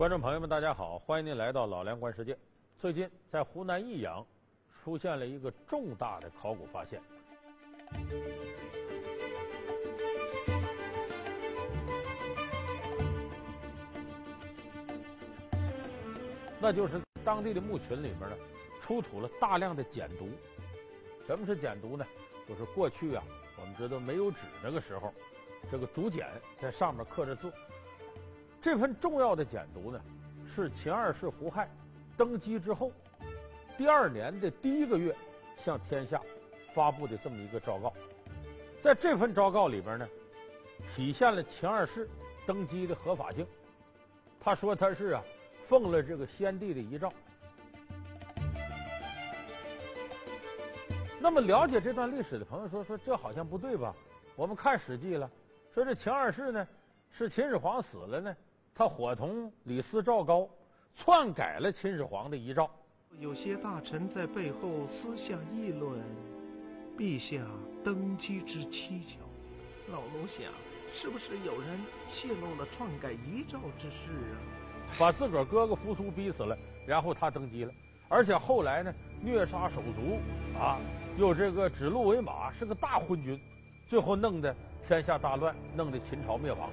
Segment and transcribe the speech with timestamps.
[0.00, 2.34] 观众朋友们，大家好，欢迎您来到老梁观世界。
[2.78, 4.26] 最近在湖南益阳
[4.82, 7.02] 出现了一个重大的考古发现，
[16.58, 18.36] 那就是当地的墓群里面呢
[18.80, 20.30] 出土了大量的简牍。
[21.26, 22.06] 什么是简牍呢？
[22.48, 23.22] 就是过去啊，
[23.60, 25.12] 我们知道没有纸那个时候，
[25.70, 26.26] 这个竹简
[26.58, 27.52] 在上面刻着字。
[28.62, 30.00] 这份重要的简牍呢，
[30.54, 31.68] 是秦二世胡亥
[32.16, 32.92] 登基之后
[33.78, 35.16] 第二年的第一个月
[35.64, 36.20] 向天下
[36.74, 37.92] 发布的这么一个诏告。
[38.82, 40.08] 在这份诏告里边呢，
[40.94, 42.08] 体现了秦二世
[42.46, 43.46] 登基的合法性。
[44.38, 45.22] 他说他是啊，
[45.66, 47.12] 奉了这个先帝的遗诏。
[51.18, 53.94] 那么了解这段历史的朋友说说这好像不对吧？
[54.36, 55.30] 我们看《史记》了，
[55.74, 56.66] 说这秦二世呢
[57.10, 58.34] 是秦始皇死了呢，
[58.80, 60.48] 他伙同李斯、赵高
[60.96, 62.66] 篡改了秦始皇的遗诏。
[63.18, 66.00] 有些大臣在背后私下议论
[66.96, 67.44] 陛下
[67.84, 69.18] 登基之蹊跷，
[69.92, 70.50] 老奴想，
[70.94, 71.78] 是不是有人
[72.08, 74.40] 泄露了篡改遗诏之事啊？
[74.98, 76.56] 把自个儿哥哥扶苏逼死了，
[76.86, 77.72] 然后他登基了，
[78.08, 80.18] 而且后来呢虐杀手足
[80.58, 80.78] 啊。
[81.18, 83.38] 又这个指鹿为马，是个大昏君，
[83.90, 84.56] 最后弄得
[84.88, 86.70] 天下大乱，弄得秦朝灭亡。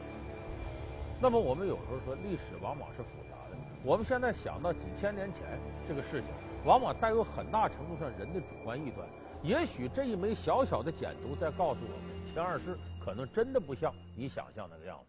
[1.19, 6.29] 那么我们有时候说历史往往是复杂的，我们现在想到几千年前这个事情，
[6.63, 9.07] 往往带有很大程度上人的主观臆断。
[9.41, 15.05] 也许这一枚小小的简牍在告诉我们，秦二世可能真的不像你想象那个样子。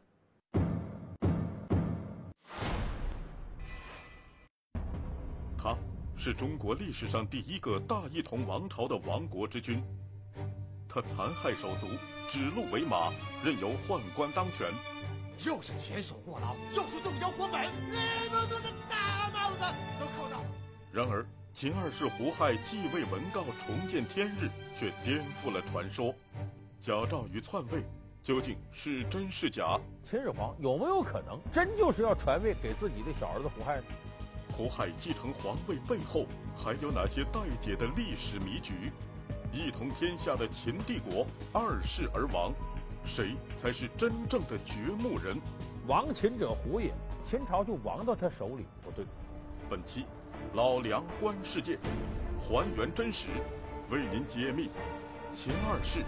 [5.56, 5.76] 他。
[6.20, 9.80] 是中国历史上第一个大一统王朝的亡国之君，
[10.88, 11.86] 他残害手足，
[12.32, 13.12] 指鹿为马，
[13.44, 14.68] 任由宦官当权，
[15.46, 19.58] 又是前手过劳，又是动摇国本，人们都是大帽子
[20.00, 20.42] 都扣到。
[20.92, 26.12] 然而，秦二世胡亥继位文告重见天日，却颠覆了传说。
[26.82, 27.84] 假诏与篡位
[28.24, 29.78] 究竟是真是假？
[30.04, 33.84] 秦始皇有没有可能真就是要传位给自己的小儿子胡亥呢？
[34.56, 36.26] 胡亥继承皇位背后
[36.56, 38.90] 还有哪些待解的历史迷局？
[39.52, 42.52] 一统天下的秦帝国二世而亡，
[43.04, 45.40] 谁才是真正的掘墓人？
[45.86, 46.92] 亡秦者胡也，
[47.28, 48.66] 秦朝就亡到他手里？
[48.82, 49.06] 不对。
[49.70, 50.04] 本期
[50.54, 51.78] 老梁观世界，
[52.38, 53.28] 还原真实，
[53.90, 54.70] 为您揭秘
[55.34, 56.04] 秦二世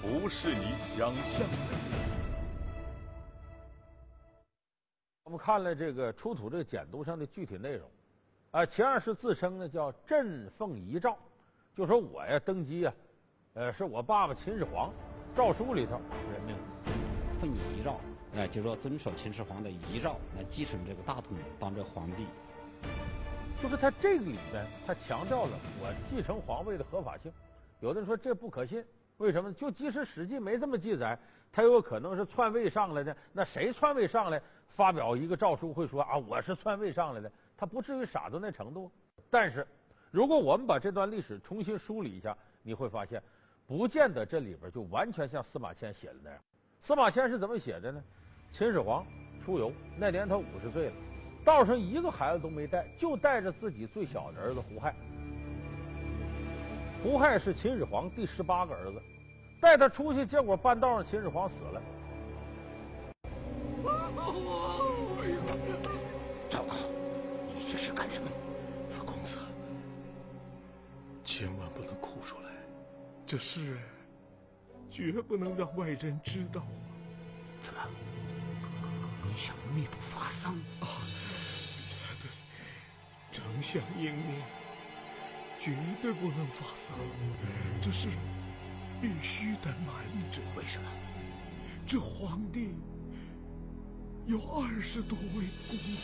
[0.00, 1.56] 不是你想象的。
[5.24, 7.88] 我们看了这个出土这个简牍上的具体内容，
[8.50, 11.16] 啊，秦二世自称呢叫朕奉遗诏，
[11.76, 12.92] 就说我呀登基呀，
[13.54, 14.92] 呃，是我爸爸秦始皇
[15.36, 16.00] 诏书里头
[16.32, 16.92] 任命的，
[17.40, 18.00] 奉遗诏，
[18.34, 22.26] 哎，就说遵守秦始皇的遗诏来继承这个大统，当这皇帝。
[23.62, 27.32] 就是他这个里边，他强调了我继承皇位的合法性。
[27.80, 28.84] 有的人说这不可信，
[29.18, 29.52] 为什么？
[29.52, 31.18] 就即使史记没这么记载，
[31.52, 33.16] 他有可能是篡位上来的。
[33.32, 34.40] 那谁篡位上来？
[34.68, 38.90] 发表一个诏书会说啊，我是篡位上来的，他不至于傻到那程度。
[39.28, 39.66] 但是，
[40.10, 43.22] 如果我们把这段历史重新梳理一下，你会发现，
[43.70, 46.40] 不见得这里边就完全像司马迁写的那样。
[46.82, 48.02] 司马迁是怎么写的呢？
[48.50, 49.06] 秦始皇
[49.44, 50.92] 出游那年他五十岁了，
[51.44, 54.92] 道上一个孩子都没带，就带着自己最小的儿子胡亥。
[57.00, 59.00] 胡亥是秦始皇第十八个儿子，
[59.60, 61.80] 带他出去，结果半道上秦始皇死了。
[66.50, 66.74] 赵高，
[67.54, 68.28] 你这是干什么？
[73.30, 73.78] 这事
[74.90, 76.66] 绝不能让外人知道。
[77.62, 77.80] 怎么？
[79.24, 80.54] 你想密不发丧？
[80.80, 81.06] 啊，
[82.20, 82.28] 对，
[83.30, 84.42] 丞相英明，
[85.60, 86.98] 绝对不能发丧。
[87.80, 88.08] 这事
[89.00, 90.40] 必须得瞒着。
[90.56, 90.90] 为什么？
[91.86, 92.74] 这皇帝。
[94.26, 96.02] 有二十多位公子，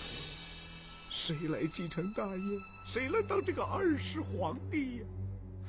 [1.11, 2.61] 谁来继承大业？
[2.87, 5.05] 谁来当这个二世皇帝呀？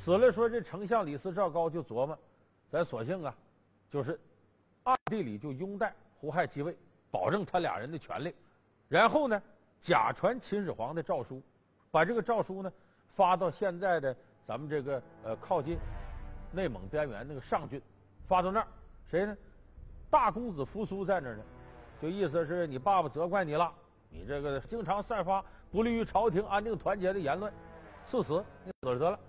[0.08, 2.18] 死了，说这丞相李斯、赵高就琢磨，
[2.72, 3.36] 咱索性啊，
[3.92, 4.18] 就是
[4.84, 6.78] 暗地里就拥戴胡亥继位，
[7.12, 8.34] 保证他俩人的权利。
[8.88, 9.42] 然后呢，
[9.82, 11.42] 假传秦始皇的诏书，
[11.92, 12.72] 把这个诏书呢
[13.18, 14.16] 发到现在的
[14.48, 15.78] 咱们这个呃靠近
[16.54, 17.82] 内蒙边缘那个上郡，
[18.30, 18.68] 发到那儿，
[19.12, 19.36] 谁呢？
[20.10, 21.44] 大公子扶苏在那儿呢。
[22.02, 23.70] 就意思是你爸爸责怪你了，
[24.10, 27.52] 你这个经常散发不利于朝廷安定团结的言论，
[28.06, 29.20] 赐死，你死了得了。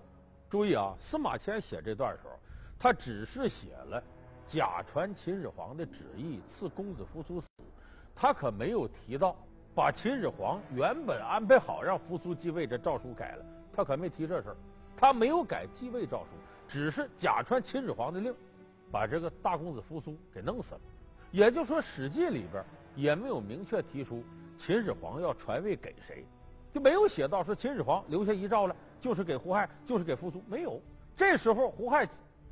[0.49, 2.33] 注意啊，司马迁写这段的时候，
[2.79, 4.01] 他只是写了
[4.47, 7.47] 假传秦始皇的旨意，赐公子扶苏死，
[8.15, 9.35] 他可没有提到
[9.75, 14.55] 把秦始皇原本安排好让扶苏继位这诏书改了，他可没提这事儿，
[14.97, 16.29] 他没有改继位诏书，
[16.67, 18.33] 只是假传秦始皇的令，
[18.91, 20.81] 把这个大公子扶苏给弄死了。
[21.31, 22.63] 也就是说，《史记》里边
[22.95, 24.23] 也没有明确提出
[24.57, 26.25] 秦始皇要传位给谁，
[26.73, 30.81] 就没有写到说秦始皇留下遗诏了，就是给胡亥，就是给扶苏，没有。
[31.15, 32.07] 这时候胡亥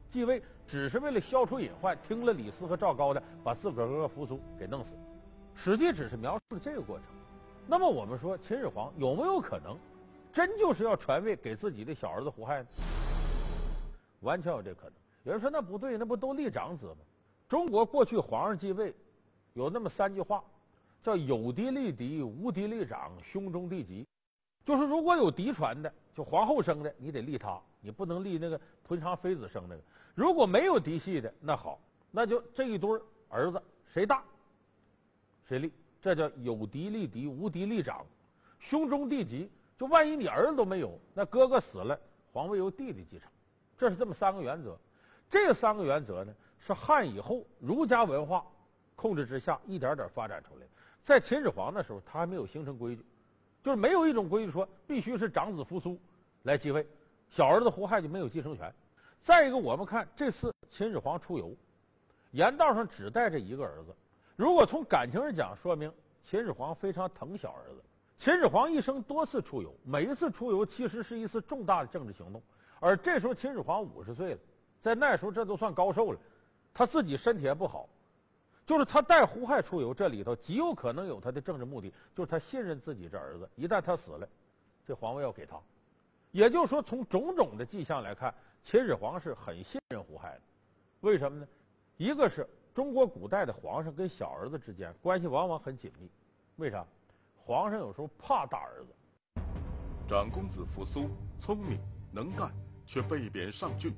[0.10, 4.92] 继位，只是为了消除隐患，听了李斯和赵高的，把自个儿哥哥扶苏给弄死。
[5.56, 7.06] 《史记》只是描述了这个过程。
[7.68, 9.78] 那么我们说，秦始皇有没有可能
[10.32, 12.68] 真就是要传位给自己的小儿子胡亥呢？
[14.22, 14.94] 完全有这可能。
[15.24, 16.98] 有人说那不对，那不都立长子吗？
[17.50, 18.94] 中国过去皇上继位
[19.54, 20.44] 有那么三句话，
[21.04, 24.06] 叫有嫡立嫡，无嫡立长，兄终弟及。
[24.66, 29.82] 就是如果有嫡传的，就皇后生的，你得立他，你不能立那个平常妃子生那个。
[30.16, 31.80] 如果没有嫡系的，那好，
[32.10, 33.00] 那就这一堆
[33.30, 33.62] 儿子
[33.94, 34.24] 谁大
[35.48, 35.72] 谁立，
[36.02, 38.04] 这叫有嫡立嫡，无嫡立长，
[38.60, 39.48] 兄终弟及。
[39.78, 41.96] 就万一你儿子都没有，那哥哥死了，
[42.34, 43.30] 皇位由弟弟继承。
[43.78, 44.76] 这是这么三个原则。
[45.30, 46.34] 这三个原则呢？
[46.58, 48.44] 是汉以后儒家文化
[48.96, 50.66] 控制之下一点点发展出来。
[51.04, 53.06] 在秦始皇那时候，他还没有形成规矩，
[53.68, 56.00] 就是没有一种规矩说必须是长子扶苏
[56.44, 56.88] 来继位，
[57.30, 58.74] 小儿子胡亥就没有继承权。
[59.22, 61.54] 再一个，我们看这次秦始皇出游，
[62.32, 63.94] 沿道上只带着一个儿子。
[64.38, 65.92] 如果从感情上讲，说明
[66.24, 67.84] 秦始皇非常疼小儿子。
[68.18, 72.42] 秦始皇一生多次出游，每一次出游其实是一次重大的政治行动。
[72.80, 74.40] 而这时候秦始皇五十岁了，
[74.82, 76.20] 在那时候这都算高寿了。
[76.74, 77.90] 他自己身体也不好，
[78.68, 84.28] 就是他带胡亥出游，这里头极有可能有他的政治目的，就是他信任自己这儿子，一旦他死了，
[84.86, 85.58] 这皇位要给他。
[86.34, 90.42] 也就是说，从种种的迹象来看，秦始皇是很信任胡亥的。
[91.00, 91.48] 为什么呢？
[91.96, 96.12] 一个是中国古代的皇上跟小儿子之间关系往往很紧密，
[96.58, 96.86] 为啥？
[97.38, 99.42] 皇上有时候怕大儿子。
[100.10, 101.10] 长公子扶苏
[101.40, 101.80] 聪明
[102.12, 102.52] 能干，
[102.86, 103.94] 却被贬上郡；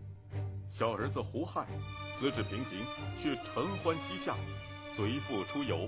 [0.67, 1.65] 小儿子胡亥。
[2.19, 2.85] 资质平平，
[3.23, 4.35] 却承欢膝下，
[4.93, 5.87] 随父出游。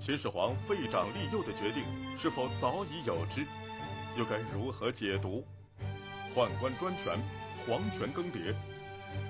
[0.00, 1.82] 秦始皇废长立幼的决定，
[2.22, 3.44] 是否早已有之？
[4.16, 5.44] 又该如何解读？
[6.36, 7.18] 宦官专权，
[7.66, 8.54] 皇权更迭，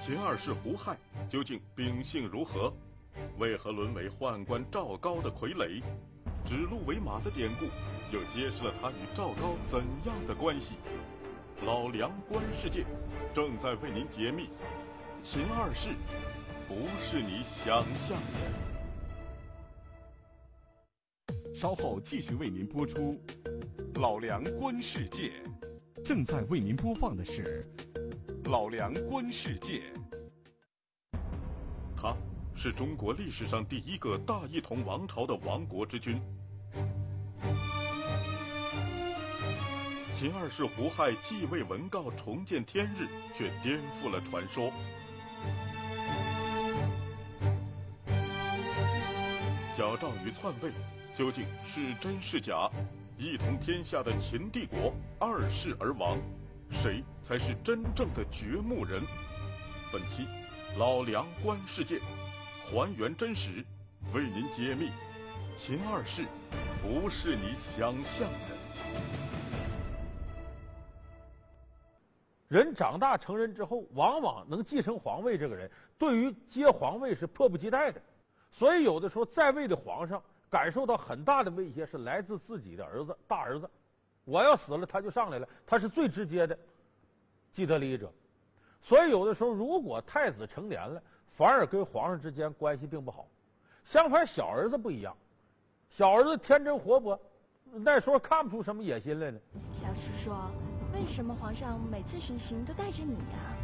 [0.05, 0.95] 秦二世胡亥
[1.31, 2.71] 究竟秉性如何？
[3.39, 5.83] 为何沦为宦官赵高的傀儡？
[6.47, 7.65] 指鹿为马的典故，
[8.13, 10.75] 又揭示了他与赵高怎样的关系？
[11.65, 12.85] 老梁观世界，
[13.35, 14.51] 正在为您解密。
[15.33, 15.89] 秦二世
[16.69, 18.39] 不是你想象的。
[21.55, 23.21] 稍后继续为您播出
[24.01, 25.33] 《老梁观世界》，
[26.05, 27.67] 正在为您播放的是
[28.51, 29.83] 《老梁观世界》。
[31.97, 32.17] 他
[32.55, 36.23] 是中国历史上第一个大一统王朝的亡国之君。
[40.19, 44.73] 秦二世胡亥继位文告重见天日，却颠覆了传说。
[49.77, 50.73] 小赵与篡位
[51.15, 52.71] 究竟是真是假？
[53.19, 56.17] 一统天下的秦帝国二世而亡，
[56.71, 59.03] 谁才是真正的掘墓人？
[59.93, 60.27] 本期
[60.79, 62.01] 老梁观世界，
[62.71, 63.63] 还原真实，
[64.15, 64.91] 为您揭秘：
[65.59, 66.25] 秦二世
[66.81, 68.57] 不是你想象的。
[72.49, 78.01] 人长大成人之后，往往能继承皇位，这个人对于接皇位是迫不及待的。
[78.59, 83.69] 所以，有的时候在位的皇上感受到很大的威胁，是来自自己的儿子、大儿子。
[84.25, 86.59] 我要死了，他就上来了，他是最直接的
[87.53, 88.11] 既得利益者。
[88.83, 91.03] 所以，有的时候如果太子成年了，
[91.37, 93.29] 反而跟皇上之间关系并不好。
[93.85, 95.15] 相反，小儿子不一样，
[95.91, 97.21] 小儿子天真活泼，
[97.75, 99.39] 那时候看不出什么野心来呢。
[99.83, 100.31] 小叔叔，
[100.95, 103.55] 为什么皇上每次巡行都带着你呀？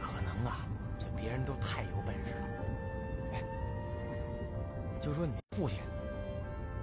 [0.00, 0.64] 可能啊，
[0.98, 2.67] 这别人都太有本事了。
[5.08, 5.78] 就说你父亲，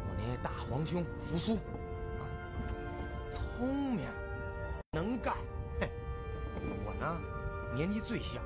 [0.08, 1.60] 我那大皇兄扶苏，
[3.30, 4.04] 聪明
[4.94, 5.36] 能干，
[5.80, 5.88] 嘿，
[6.88, 7.22] 我呢
[7.76, 8.42] 年纪最小，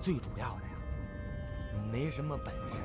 [0.00, 2.78] 最主要的呀，没什么本事，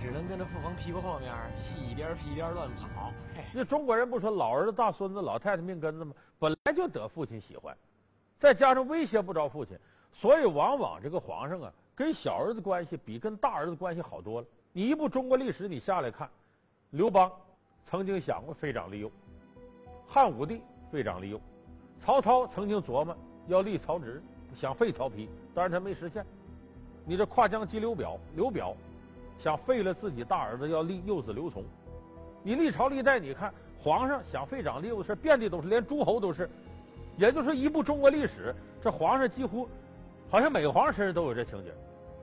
[0.00, 3.12] 只能跟着父皇屁股后面屁颠屁颠乱跑。
[3.52, 6.14] 那中国人不说老儿子大孙子老太太命根子吗？
[6.38, 7.76] 本来就得父亲喜欢，
[8.38, 9.76] 再加上威胁不着父亲，
[10.12, 14.46] 所以往往这个皇上啊，跟小儿子关系比跟大儿子关系好多了。
[14.72, 16.30] 你一部中国历史，你下来看，
[16.90, 17.30] 刘邦
[17.84, 19.10] 曾经想过废长立幼，
[20.06, 20.60] 汉武帝
[20.92, 21.40] 废长立幼，
[22.00, 23.16] 曹操曾经琢磨
[23.48, 24.22] 要立曹植，
[24.54, 26.24] 想废曹丕，当然他没实现。
[27.04, 28.76] 你这跨江击刘表，刘表
[29.40, 31.64] 想废了自己大儿子，要立幼子刘琮，
[32.44, 36.48] 你历朝历代，你看皇上想废长立幼的事遍地都是，连诸侯都是。
[37.16, 39.68] 也就是说，一部中国历史，这皇上几乎
[40.30, 41.72] 好像每个皇上身上都有这情节。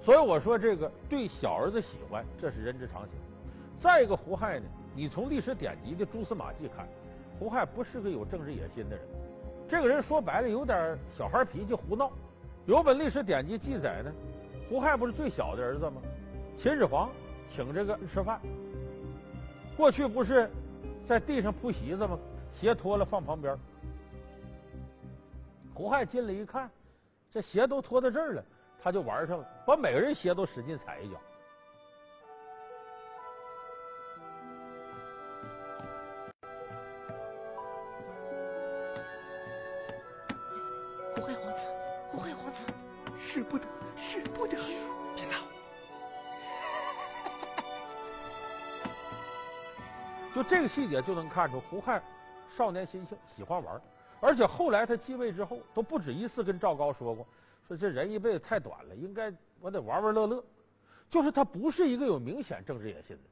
[0.08, 3.20] 所以我说，这个对小儿子喜欢，这是人之常情。
[3.78, 6.88] 再一个，胡亥呢，你从历史典籍的蛛丝马迹看，
[7.38, 9.06] 胡亥不是个有政治野心的人。
[9.68, 12.10] 这个人说白了，有点小孩脾气，胡闹。
[12.68, 14.10] 有本历史典籍记载呢，
[14.70, 16.02] 胡亥不是最小的儿子吗？
[16.58, 17.10] 秦始皇
[17.54, 18.40] 请这个吃饭，
[19.76, 20.50] 过去不是
[21.06, 22.18] 在地上铺席子吗？
[22.54, 23.58] 鞋脱了放旁边。
[25.74, 26.72] 胡亥进来一看，
[27.30, 28.46] 这鞋都脱到这儿了，
[28.82, 31.18] 他就玩上了，把每个人鞋都使劲踩一脚。
[41.16, 41.62] 胡亥皇子，
[42.12, 42.60] 胡亥皇子，
[43.20, 43.66] 使不得，
[43.98, 44.58] 使不得！
[45.16, 45.40] 别闹！
[50.34, 52.02] 就这个细节就能看出胡亥
[52.56, 53.82] 少年心性，喜欢玩。
[54.22, 57.28] 而且后来他继位之后，都不止一次跟赵高说过，
[57.68, 60.44] 说这人一辈子太短了，应该我得玩玩乐乐。
[61.10, 63.24] 就是他不是一个有明显政治野心的。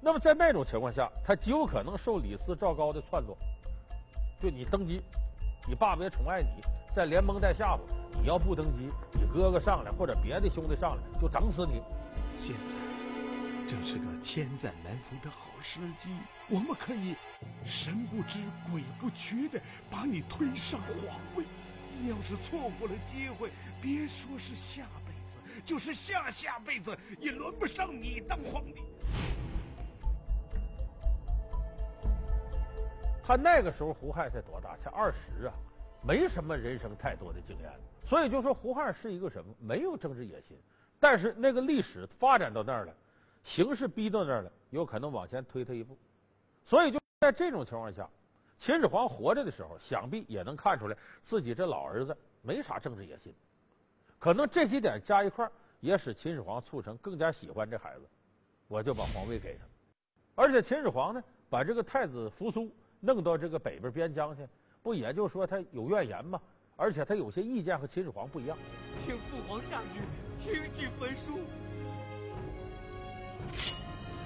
[0.00, 3.34] 那么在那种情况下，他极有可能受李斯、赵高的撺掇，
[4.40, 5.00] 就你登基，
[5.66, 6.62] 你爸爸也宠爱你，
[6.94, 7.80] 在连蒙带吓唬，
[8.20, 11.82] 你要不登基，你哥哥上来或者别的兄弟上来就整死你。
[12.40, 16.10] 现在正是个千载难逢的好时机，
[16.48, 17.16] 我们可以
[17.64, 18.38] 神不知
[18.70, 19.60] 鬼不觉的
[19.90, 21.44] 把你推上皇位。
[22.00, 28.82] 你要是错过了机会，别说是下辈子，就是下下辈子也轮不上你当皇帝。
[33.26, 34.76] 他那个时候胡亥才多大？
[34.76, 35.54] 才二十啊，
[36.02, 37.72] 没什么人生太多的经验，
[38.04, 39.54] 所以就说胡亥是一个什么？
[39.58, 40.58] 没有政治野心，
[41.00, 42.94] 但是那个历史发展到那儿了，
[43.42, 45.96] 形势逼到那儿了，有可能往前推他一步。
[46.66, 48.06] 所以就在这种情况下，
[48.58, 53.34] 秦始皇活着的时候，想必也能看出来自己这老儿子没啥政治野心。
[54.18, 58.02] 可能这几点加一块儿，也使秦始皇促成更加喜欢这孩子，
[58.68, 59.64] 我就把皇位给他。
[60.34, 62.70] 而且秦始皇呢，把这个太子扶苏。
[63.06, 64.48] 弄到这个北边边疆去，
[64.82, 66.40] 不也就说他有怨言吗？
[66.74, 68.56] 而且他有些意见和秦始皇不一样。
[69.04, 70.00] 请父皇下旨，
[70.42, 71.40] 听取焚书。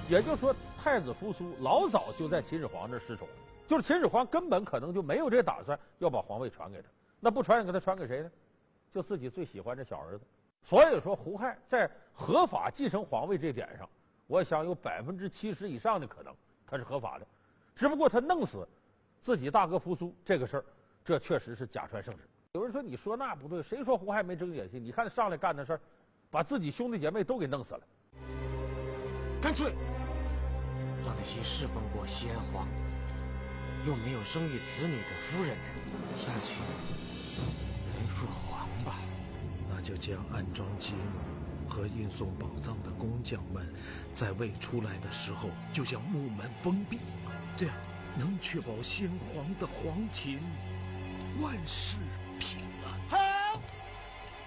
[0.08, 3.26] 也就是说，太子扶苏老早就在秦始皇这失宠，
[3.68, 6.88] 就是秦始皇根本可能就没有这打算要把皇位传给他。
[7.20, 8.30] 那不传给他，传给谁呢？
[8.90, 10.25] 就自己最喜欢这小儿子。
[10.62, 13.87] 所以说，胡亥在合法继承皇位这点上，
[14.26, 16.34] 我想有百分之七十以上的可能
[16.66, 17.26] 他是合法的。
[17.76, 18.66] 只不过他弄死
[19.22, 20.64] 自己大哥扶苏这个事儿，
[21.04, 22.22] 这确实是假传圣旨。
[22.52, 24.82] 有人说你说那不对，谁说胡亥没政治野心？
[24.82, 25.80] 你看他上来干的事儿，
[26.30, 27.80] 把自己兄弟姐妹都给弄死了。
[29.42, 29.75] 干脆
[31.04, 32.66] 让那些侍奉过先皇
[33.88, 35.57] 又没有生育子女的夫人
[36.14, 36.52] 下去
[37.97, 39.00] 人父皇吧。
[39.66, 43.66] 那就将安装积木和运送宝藏的工匠们，
[44.14, 46.99] 在未出来的时候就将木门封闭。
[47.57, 47.75] 这样
[48.14, 50.38] 能确保先皇的皇寝
[51.40, 51.97] 万事
[52.38, 52.92] 平安。
[53.09, 53.59] 好，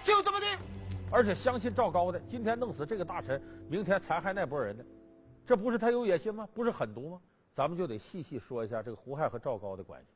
[0.04, 0.48] 就这么定。
[1.10, 4.84] 而且相信赵高的，今天弄死这个大臣，明天残害那波人呢，
[5.44, 6.46] 这不是他有野心吗？
[6.54, 7.20] 不是狠毒吗？
[7.54, 10.08] 咱们就得细细说一下这个胡亥和赵高的关系。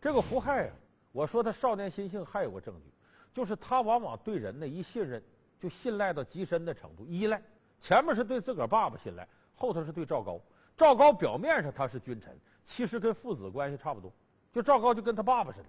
[0.00, 0.74] 这个胡亥啊，
[1.12, 2.92] 我说他少年心性还有个证据，
[3.32, 5.22] 就是他往往对人呢一信任
[5.60, 7.42] 就信赖到极深的程度，依赖。
[7.80, 10.40] 前面是对自个儿爸爸信赖，后头是对赵高。
[10.76, 14.12] 赵高表面上他是君臣，其实跟父子关系差不多。
[14.52, 15.66] 就赵高就跟他爸爸似的，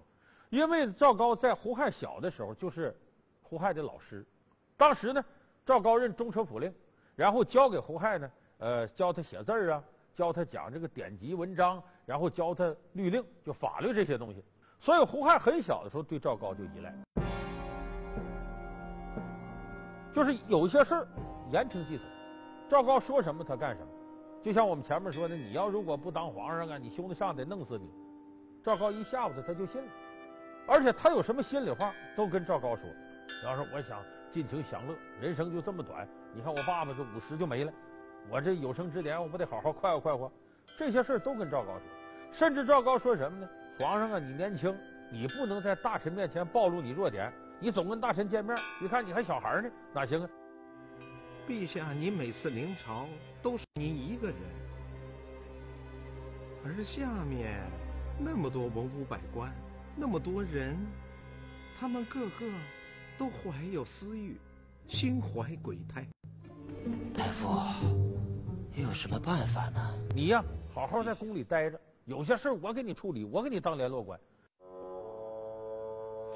[0.50, 2.96] 因为赵高在胡亥小的时候就是
[3.42, 4.24] 胡亥的老师。
[4.76, 5.24] 当时呢，
[5.64, 6.72] 赵高任中车府令，
[7.14, 9.82] 然后教给胡亥呢，呃，教他写字啊，
[10.16, 14.42] 教他讲这个典籍文章，然后教他律令，就法律这些东西。
[14.80, 16.94] 所以胡亥很小的时候对赵高就依赖，
[20.14, 21.06] 就是有些事儿
[21.52, 22.06] 言听计从，
[22.70, 23.88] 赵高说什么他干什么。
[24.42, 27.90] 就像我们前面说的，你要如果不当皇上啊，你兄弟上得弄死你。
[28.64, 29.88] 赵高一吓唬他，他就信了。
[30.66, 32.88] 而且他有什么心里话，都跟赵高说。
[33.28, 36.08] 比方说，我想尽情享乐，人生就这么短。
[36.32, 37.72] 你看我爸爸这五十就没了，
[38.28, 40.30] 我这有生之年，我不得好好快活快活？
[40.76, 41.82] 这些事都跟赵高说。
[42.32, 43.48] 甚至赵高说什么呢？
[43.78, 44.76] 皇上啊，你年轻，
[45.10, 47.32] 你不能在大臣面前暴露你弱点。
[47.58, 50.28] 你总跟大臣见面，你看你还小孩呢，哪行啊？
[51.48, 53.06] 陛下，你每次临朝
[53.42, 54.36] 都是您一个人，
[56.64, 57.62] 而下面
[58.18, 59.50] 那么多文武百官，
[59.94, 60.76] 那么多人，
[61.78, 62.46] 他们个个
[63.16, 64.36] 都怀有私欲，
[64.88, 66.04] 心怀鬼胎。
[67.14, 68.05] 大夫，
[68.76, 69.94] 有什么办法呢？
[70.14, 74.20] 你呀，好好在宫里待着，有些事我给你处理，我给你当联络官。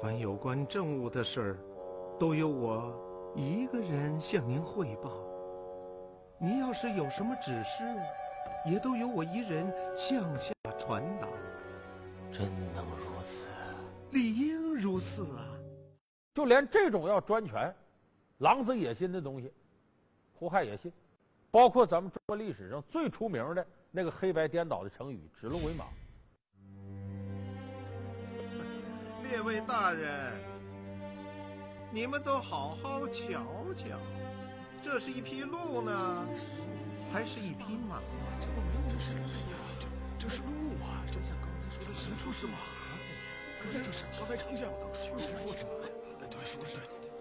[0.01, 1.57] 凡有关政务的事儿，
[2.19, 2.91] 都由我
[3.35, 5.11] 一个人向您汇报。
[6.39, 7.83] 您要是有什么指示，
[8.65, 11.27] 也都由我一人向下传达。
[12.33, 14.17] 真能如此？
[14.17, 15.45] 理应如此啊！
[16.33, 17.71] 就连这种要专权、
[18.39, 19.53] 狼子野心的东西，
[20.33, 20.91] 胡亥也信。
[21.51, 25.83] 包括咱们中国历史上最出名的那个黑白颠倒的成语“指鹿为马”。
[29.29, 30.31] 列位大人，
[31.91, 33.43] 你们都好好瞧
[33.75, 33.99] 瞧，
[34.81, 36.25] 这是一匹鹿呢，
[37.11, 38.01] 还是一匹马？
[38.39, 39.19] 这不明这是呀，
[39.79, 39.87] 这
[40.19, 41.03] 这是鹿啊！
[41.07, 42.53] 就像刚才说的，谁说是马？
[43.61, 45.27] 可是这是刚才丞相谁说是
[45.65, 45.67] 马？
[46.17, 46.37] 对，对对，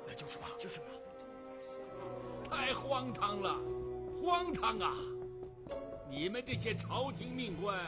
[0.07, 0.87] 那就是马，就是马。
[2.49, 3.59] 太荒唐了！
[4.23, 4.93] 荒唐啊！
[6.11, 7.79] 你们这些朝廷命官，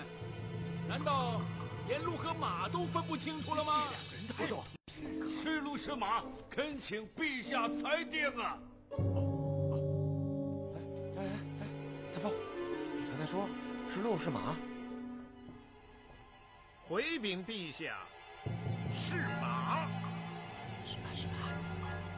[0.89, 1.41] 难道
[1.87, 3.89] 连鹿和马都分不清楚了吗？
[5.43, 8.59] 是鹿是马，恳请陛下裁定啊！
[11.17, 11.23] 哎哎
[11.61, 11.67] 哎，
[12.15, 12.33] 大凤，
[12.99, 13.49] 你刚才说
[13.93, 14.57] 是鹿是马？
[16.89, 17.99] 回禀陛下，
[18.95, 19.87] 是马。
[20.85, 21.37] 是马是马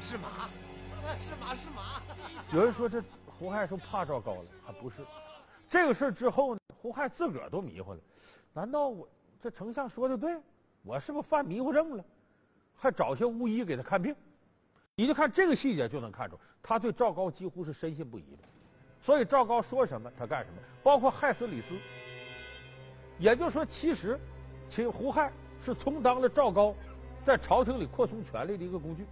[0.01, 0.49] 是马
[1.21, 2.03] 是马是马。
[2.53, 3.03] 有人说这。
[3.39, 4.97] 胡亥说怕赵高了，还不是
[5.69, 6.61] 这个事之后呢？
[6.81, 8.01] 胡亥自个儿都迷糊了。
[8.53, 9.09] 难道我
[9.43, 10.37] 这丞相说的对？
[10.83, 12.05] 我是不是犯迷糊症了？
[12.77, 14.15] 还找些巫医给他看病。
[14.95, 18.45] 你就看这个细节就能看出，他对赵高几乎是深信不疑的。
[19.03, 21.75] 所以赵高说什么他干什么，包括害死李斯。
[23.19, 24.19] 也就是说，其实
[24.69, 25.33] 秦胡亥
[25.65, 26.75] 是充当了赵高
[27.25, 29.07] 在朝廷里扩充权力的一个工具。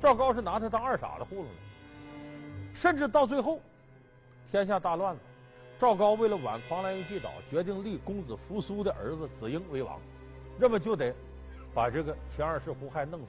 [0.00, 1.50] 赵高是拿他当二傻子糊弄的。
[2.74, 3.60] 甚至到最后，
[4.50, 5.20] 天下大乱了。
[5.78, 10.00] 赵高为了挽狂澜于既倒，决定立公子扶苏的儿子子婴为王，
[10.58, 11.12] 那么就得
[11.74, 13.26] 把这个秦二世胡亥弄死。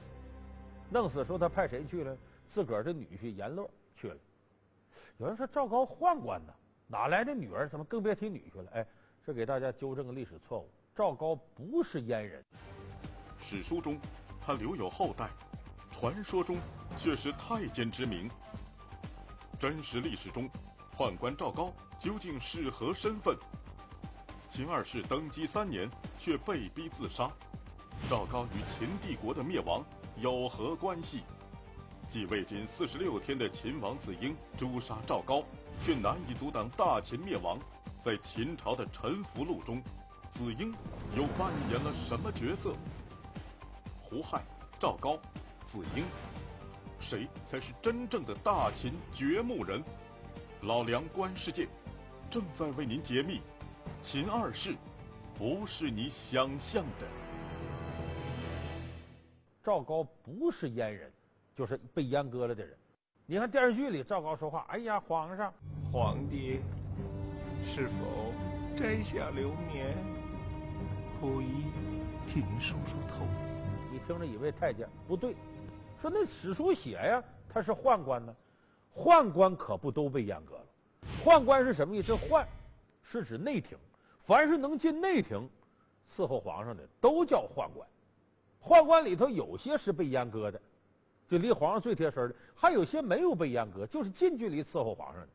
[0.90, 2.16] 弄死说他派谁去了？
[2.48, 4.16] 自个儿的女婿阎乐去了。
[5.18, 6.52] 有人说赵高宦官呢，
[6.86, 7.68] 哪来的女儿？
[7.68, 8.70] 怎么更别提女婿了？
[8.74, 8.86] 哎，
[9.26, 12.44] 这给大家纠正个历史错误：赵高不是阉人。
[13.40, 13.98] 史书中
[14.40, 15.28] 他留有后代，
[15.90, 16.56] 传说中
[16.96, 18.30] 却是太监之名。
[19.64, 20.46] 真实历史中，
[20.94, 23.34] 宦官赵高究竟是何身份？
[24.52, 25.88] 秦二世登基三年
[26.20, 27.30] 却被逼自杀，
[28.10, 29.82] 赵高与秦帝国的灭亡
[30.18, 31.22] 有何关系？
[32.10, 35.42] 继位仅四十六天的秦王子婴诛杀赵高，
[35.82, 37.58] 却难以阻挡大秦灭亡。
[38.04, 39.82] 在秦朝的沉浮录中，
[40.34, 40.74] 子婴
[41.16, 42.74] 又扮演了什么角色？
[44.02, 44.44] 胡亥、
[44.78, 45.16] 赵高、
[45.72, 46.04] 子婴。
[47.00, 49.82] 谁才是真正的大秦掘墓人？
[50.62, 51.68] 老梁观世界
[52.30, 53.40] 正在为您解密：
[54.02, 54.74] 秦二世
[55.36, 57.06] 不是你想象的。
[59.62, 61.12] 赵高不是阉人，
[61.54, 62.76] 就是被阉割了的人。
[63.26, 65.52] 你看电视剧里赵高说话：“哎呀，皇上，
[65.92, 66.60] 皇帝
[67.64, 68.32] 是否
[68.76, 69.96] 摘下流年？
[71.20, 71.64] 溥仪
[72.26, 73.26] 替您梳梳头。”
[73.92, 75.34] 你听着以为太监不对。
[76.04, 78.36] 说那史书写呀，他是宦官呢，
[78.94, 80.66] 宦官可不都被阉割了。
[81.24, 82.12] 宦官是什么意思？
[82.12, 82.44] 宦
[83.02, 83.78] 是指内廷，
[84.26, 85.48] 凡是能进内廷
[86.14, 87.88] 伺候皇上的，都叫宦官。
[88.62, 90.60] 宦官里头有些是被阉割的，
[91.26, 95.28] 就离皇上最贴身的；还有些没有被阉割，就是近距离伺候皇上的。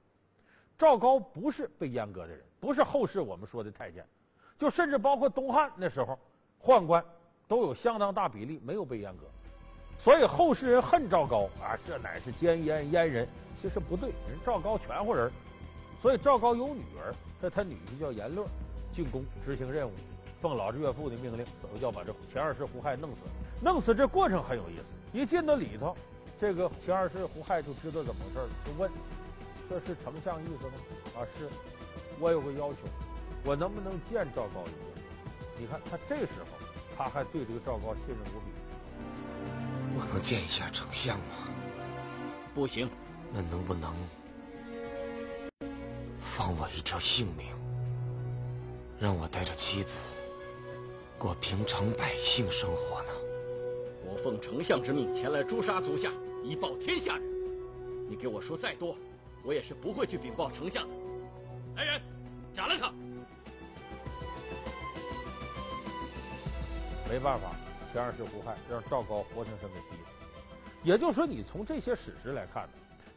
[0.78, 4.06] 赵高不是被阉割的人，不是后世我们说的太监，
[4.60, 6.20] 就甚至包括东汉那时候，
[6.62, 7.04] 宦官
[7.48, 9.26] 都有相当大比例没有被阉割。
[10.02, 13.28] 所以后世人恨赵高啊，这乃是奸阉阉人。
[13.62, 15.30] 其实不对，人赵高全乎人。
[16.02, 18.48] 所以赵高有女儿，这他女婿叫阎乐，
[18.94, 19.92] 进宫执行任务，
[20.42, 21.46] 奉老岳父的命令，
[21.82, 23.18] 要把这秦二世胡亥弄死。
[23.62, 24.84] 弄死这过程很有意思。
[25.12, 25.98] 一进到里头，
[26.40, 28.90] 这个秦二世胡亥就知道怎么回事了，就问
[29.70, 30.74] ：“这是丞相意思吗？”
[31.20, 31.50] 啊，是。
[32.22, 32.80] 我有个要求，
[33.44, 35.04] 我能不能见赵高一面？
[35.60, 36.66] 你看他这时候，
[36.98, 38.52] 他还对这个赵高信任无比。
[40.00, 41.26] 我能见一下丞相吗？
[42.54, 42.90] 不行。
[43.34, 43.94] 那能不能
[46.38, 47.48] 放我一条性命，
[49.00, 49.90] 让我带着妻子
[51.18, 53.10] 过平常百姓生活呢？
[54.06, 56.12] 我奉丞相之命前来诛杀足下，
[56.44, 57.24] 以报天下人。
[58.10, 58.98] 你给我说再多，
[59.44, 60.96] 我也是不会去禀报丞相的。
[61.76, 62.02] 来人，
[62.56, 62.92] 斩了他！
[67.08, 67.52] 没办法。
[67.92, 70.12] 第二是胡亥，让赵高活生生给逼死。
[70.84, 72.74] 也就是说，你从这些史实来看呢，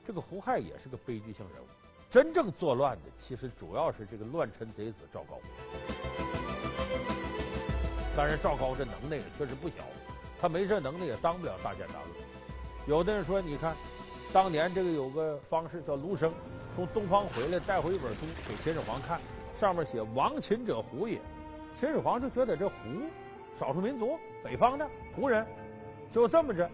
[0.07, 1.67] 这个胡亥也是个悲剧性人物。
[2.11, 5.39] 真正作乱的，其实主要是这个乱臣贼子赵高。
[8.17, 9.77] 当然，赵高这能耐也确实不小，
[10.41, 12.07] 他没这能耐也当不了大奸大恶。
[12.87, 13.77] 有的人说，你看，
[14.33, 16.33] 当年这个有个方士叫卢生，
[16.75, 19.21] 从东方回来带回一本书给秦始皇看，
[19.61, 21.21] 上面写“亡秦者胡也”。
[21.79, 22.75] 秦始皇就觉得这胡
[23.63, 25.47] 少数民族，北方的胡人，
[26.13, 26.69] 就这么着，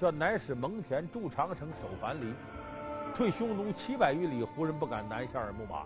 [0.00, 2.32] 叫乃使蒙恬筑长城守樊篱，
[3.14, 5.84] 退匈奴七百余里，胡人不敢南下而牧马。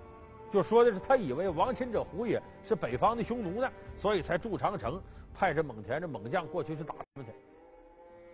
[0.52, 5.02] 就说的是他以为亡秦者胡也是北方的匈奴呢，所以才筑长城，
[5.34, 7.32] 派这蒙恬这猛将过去去打他们去。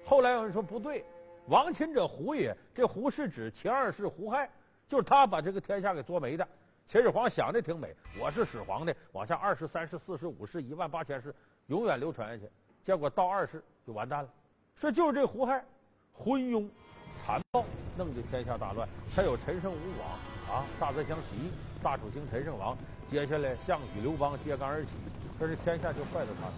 [0.05, 1.03] 后来有人说不对。
[1.47, 4.47] 亡秦者胡也，这胡是指秦二世胡亥，
[4.87, 6.47] 就是他把这个天下给作没的。
[6.87, 11.35] 秦始皇想的挺美，我是始皇的，往下二世、三世、四世、五世、一万八千世，
[11.71, 12.51] 永远流传下去。
[12.85, 14.29] 结果到二世就完蛋了。
[14.75, 15.65] 说就是这胡亥
[16.13, 16.69] 昏庸、
[17.17, 17.65] 残暴，
[17.97, 18.89] 弄得天下大乱。
[19.15, 20.11] 才有陈胜吴广
[20.51, 22.77] 啊，大泽乡起义，大楚兴陈胜王，
[23.09, 24.91] 接下来项羽、刘邦揭竿而起，
[25.39, 26.55] 说这天下就坏到他了。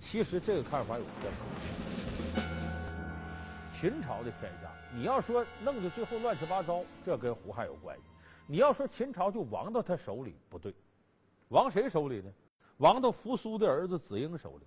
[0.00, 2.42] 其实这个看法有偏颇。
[3.78, 8.02] 秦朝的天下，你要说弄得最后乱七八糟，这跟胡亥有关系；
[8.46, 10.72] 你要说秦朝就亡到他手里，不对，
[11.48, 12.32] 亡谁手里呢？
[12.78, 14.66] 亡到扶苏的儿子子婴手里。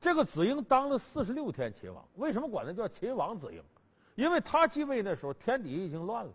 [0.00, 3.62] 这个子婴当了四十六天秦王，为什么管他叫秦王子婴？
[4.14, 6.32] 因为他继位那时候天底下已经乱了，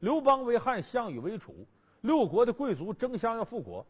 [0.00, 1.54] 刘邦为汉，项羽为楚，
[2.00, 3.86] 六国的贵族争相要复国，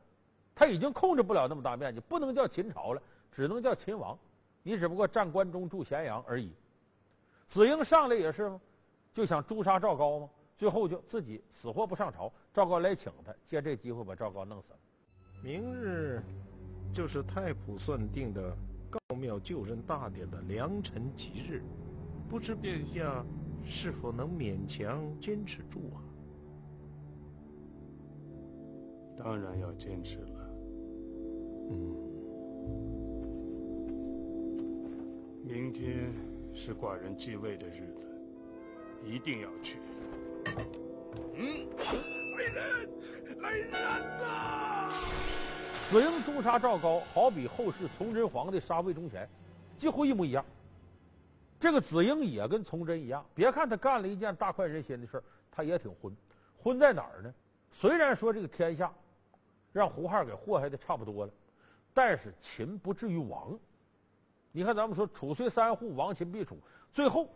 [0.54, 4.18] 他已经控制不了那么大面积，不能叫秦朝了，只能叫秦王。
[4.64, 6.52] 你只不过站关中住咸阳而已。
[7.48, 8.60] 子婴上来也是吗？
[9.14, 10.28] 就想诛杀赵高吗？
[10.56, 12.32] 最后就自己死活不上朝。
[12.54, 14.78] 赵高来请他，借这机会把赵高弄死了。
[15.42, 16.22] 明日
[16.94, 18.56] 就是太仆算定的
[18.88, 21.62] 告庙就任大典的良辰吉日，
[22.28, 23.24] 不知殿下
[23.64, 25.98] 是否能勉强坚持住啊？
[29.16, 30.50] 当然要坚持了。
[31.70, 31.96] 嗯，
[35.44, 36.12] 明天。
[36.54, 38.06] 是寡人继位的日子，
[39.06, 39.78] 一定要去。
[41.34, 41.66] 嗯，
[42.42, 43.70] 来人，来人
[44.18, 44.90] 呐！
[45.90, 49.28] 子婴诛杀赵高，好比后世崇祯皇帝杀魏忠贤，
[49.78, 50.44] 几乎一模一样。
[51.60, 56.12] 这个子婴也跟崇祯一样，别看他干了一件大快人心的事他也挺昏。
[56.60, 57.32] 昏在哪儿呢？
[57.70, 58.92] 虽然说这个天下
[59.72, 61.32] 让胡亥给祸害的差不多了，
[61.94, 63.56] 但是秦不至于亡。
[64.50, 66.58] 你看，咱们说楚虽三户，亡秦必楚。
[66.92, 67.28] 最后，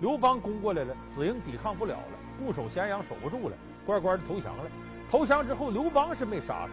[0.00, 3.56] 刘邦攻过来了，子婴抵抗不了了，固守咸阳守不住了，
[3.88, 4.64] 乖乖的投降了。
[5.10, 6.68] 投降之后，刘邦是没杀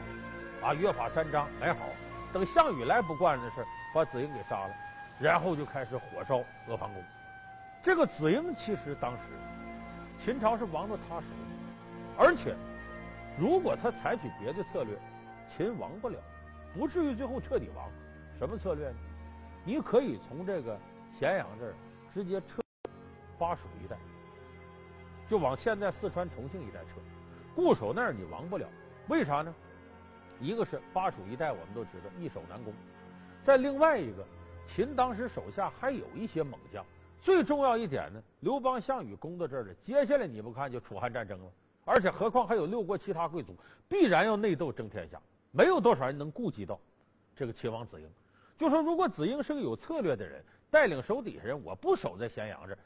[0.61, 1.85] 他，啊，约法三章，还好。
[2.33, 4.75] 等项羽来不惯的事把子婴给杀了，
[5.17, 7.01] 然后就开始火烧阿房宫。
[7.81, 9.19] 这个子婴其实当时
[10.21, 12.53] 秦朝是亡到他手里，而且
[13.39, 14.97] 如果他采取别的策略，
[15.55, 16.19] 秦亡不了，
[16.77, 17.89] 不至于最后彻底亡。
[18.37, 18.95] 什么策略呢？
[19.63, 20.77] 你可以从这个
[21.17, 21.73] 咸阳这儿
[22.13, 22.61] 直接撤
[23.39, 23.95] 巴蜀一带，
[25.29, 27.01] 就往现在四川重庆一带撤，
[27.55, 28.67] 固守那儿你亡不了。
[29.07, 29.53] 为啥呢？
[30.39, 32.73] 一个是巴蜀一带我们都知道易守难攻，
[33.43, 34.25] 再另外一个，
[34.67, 36.85] 秦当时手下还有一些猛将。
[37.21, 41.51] 最重要一点呢，刘邦、项羽攻到这儿了，接下来你不看就楚汉战争了，
[41.85, 43.55] 而且何况还有六国其他贵族，
[43.87, 45.19] 必然要内斗争天下，
[45.51, 46.79] 没有多少人能顾及到
[47.35, 48.07] 这个秦王子婴。
[48.57, 52.79] 就说，如果子婴是个有策略的人，带领手底下人，我不守在咸阳这儿，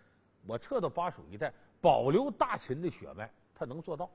[0.47, 4.10] 我撤到巴蜀一带，保留大秦的血脉，他能做到。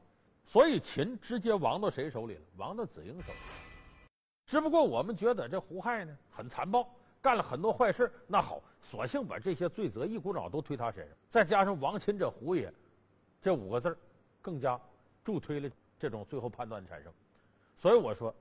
[0.47, 2.41] 所以秦直接亡到谁手里了？
[2.57, 3.39] 亡到子婴手里。
[4.47, 6.89] 只不过我们觉得这胡亥呢很残暴，
[7.23, 8.13] 干了很多坏事。
[8.27, 12.73] 那好，索性把这些罪责一股脑都推他身上，再加上亡秦者胡也
[13.41, 13.97] 这五个字
[14.43, 14.81] 更加
[15.25, 17.13] 助推了这种最后判断的产生。
[17.79, 18.35] 所以我说，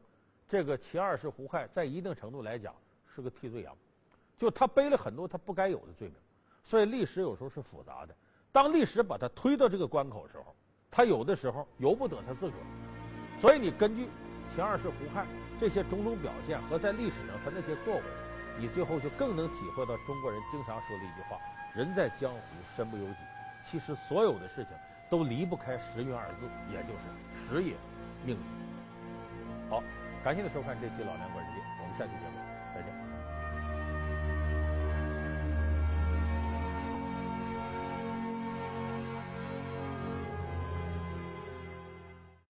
[0.47, 2.73] 这个秦二世胡亥在一定程度来讲。
[3.15, 3.77] 是个替罪羊，
[4.39, 6.17] 就他背了很多他不该有的罪名，
[6.63, 8.15] 所以历史有时候是复杂的。
[8.53, 10.55] 当历史把他推到这个关口时候，
[10.91, 12.65] 他有的时候由不得他自个儿。
[13.41, 14.07] 所以你根据
[14.53, 15.25] 秦二世胡亥
[15.59, 18.03] 这些种种表现和在历史上他那些作为，
[18.59, 21.37] 你最后就更能体会到中国人经常说的一句话
[21.73, 22.39] ：“人在江湖
[22.77, 23.17] 身不由己。”
[23.65, 24.67] 其实所有的事情
[25.09, 27.73] 都离不开时运二字，也就是时也
[28.23, 29.69] 命也。
[29.69, 29.81] 好，
[30.23, 32.42] 感谢您收看这期《老梁观世界》，我们下期节目。